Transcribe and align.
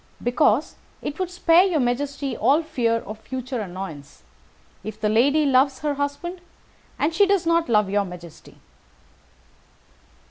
"Because 0.23 0.77
it 1.03 1.19
would 1.19 1.29
spare 1.29 1.63
your 1.63 1.79
majesty 1.79 2.35
all 2.35 2.63
fear 2.63 2.95
of 3.05 3.19
future 3.19 3.59
annoyance. 3.61 4.23
If 4.83 4.99
the 4.99 5.09
lady 5.09 5.45
loves 5.45 5.81
her 5.81 5.93
husband, 5.93 6.41
she 7.11 7.27
does 7.27 7.45
not 7.45 7.69
love 7.69 7.87
your 7.87 8.03
majesty. 8.05 8.57